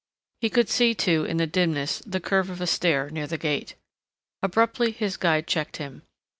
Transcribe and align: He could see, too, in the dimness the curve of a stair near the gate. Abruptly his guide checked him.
He 0.39 0.49
could 0.49 0.67
see, 0.67 0.95
too, 0.95 1.25
in 1.25 1.37
the 1.37 1.45
dimness 1.45 2.01
the 2.07 2.19
curve 2.19 2.49
of 2.49 2.59
a 2.59 2.65
stair 2.65 3.11
near 3.11 3.27
the 3.27 3.37
gate. 3.37 3.75
Abruptly 4.41 4.91
his 4.91 5.15
guide 5.15 5.45
checked 5.45 5.77
him. 5.77 6.01